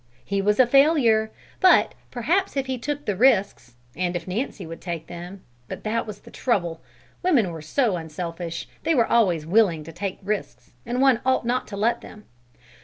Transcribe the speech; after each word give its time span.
He 0.25 0.41
was 0.41 0.59
a 0.59 0.65
failure, 0.65 1.29
but 1.59 1.93
perhaps 2.09 2.57
if 2.57 2.65
he 2.65 2.79
took 2.79 3.05
the 3.05 3.15
risks 3.15 3.75
(and 3.95 4.15
if 4.15 4.27
Nancy 4.27 4.65
would 4.65 4.81
take 4.81 5.05
them 5.05 5.43
but 5.67 5.83
that 5.83 6.07
was 6.07 6.21
the 6.21 6.31
trouble, 6.31 6.81
women 7.21 7.51
were 7.51 7.61
so 7.61 7.97
unselfish, 7.97 8.67
they 8.81 8.95
were 8.95 9.05
always 9.05 9.45
willing 9.45 9.83
to 9.83 9.91
take 9.91 10.17
risks, 10.23 10.71
and 10.87 11.01
one 11.01 11.21
ought 11.23 11.45
not 11.45 11.67
to 11.67 11.77
let 11.77 12.01
them!) 12.01 12.25